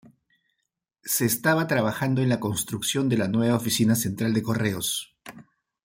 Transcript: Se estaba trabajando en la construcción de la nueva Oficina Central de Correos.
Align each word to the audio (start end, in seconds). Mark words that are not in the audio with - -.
Se 1.03 1.25
estaba 1.27 1.67
trabajando 1.67 2.23
en 2.23 2.29
la 2.29 2.39
construcción 2.39 3.07
de 3.07 3.17
la 3.19 3.27
nueva 3.27 3.55
Oficina 3.57 3.93
Central 3.93 4.33
de 4.33 4.41
Correos. 4.41 5.15